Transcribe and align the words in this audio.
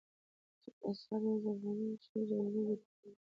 چې 0.61 0.69
پر 0.79 0.93
سر 1.03 1.21
يې 1.29 1.35
زرغونې 1.43 1.85
او 1.91 1.97
شنې 2.03 2.21
جنډې 2.29 2.61
رپېدلې. 2.69 3.11